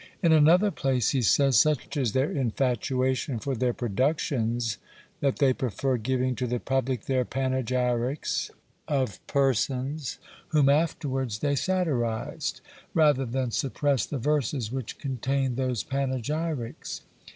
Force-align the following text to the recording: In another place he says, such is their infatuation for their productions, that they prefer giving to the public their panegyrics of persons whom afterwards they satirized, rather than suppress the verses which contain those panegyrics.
In 0.23 0.31
another 0.31 0.71
place 0.71 1.11
he 1.11 1.21
says, 1.21 1.59
such 1.59 1.95
is 1.95 2.13
their 2.13 2.31
infatuation 2.31 3.37
for 3.37 3.53
their 3.53 3.71
productions, 3.71 4.79
that 5.19 5.37
they 5.37 5.53
prefer 5.53 5.97
giving 5.97 6.33
to 6.37 6.47
the 6.47 6.59
public 6.59 7.05
their 7.05 7.23
panegyrics 7.23 8.49
of 8.87 9.23
persons 9.27 10.17
whom 10.47 10.69
afterwards 10.69 11.37
they 11.37 11.55
satirized, 11.55 12.61
rather 12.95 13.27
than 13.27 13.51
suppress 13.51 14.07
the 14.07 14.17
verses 14.17 14.71
which 14.71 14.97
contain 14.97 15.53
those 15.53 15.83
panegyrics. 15.83 17.01